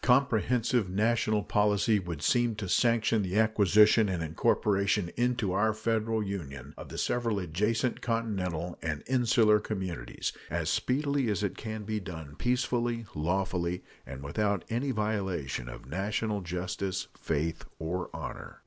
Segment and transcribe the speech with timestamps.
[0.03, 6.73] Comprehensive national policy would seem to sanction the acquisition and incorporation into our Federal Union
[6.75, 12.35] of the several adjacent continental and insular communities as speedily as it can be done
[12.39, 18.59] peacefully, lawfully, and without any violation of national justice, faith, or honor.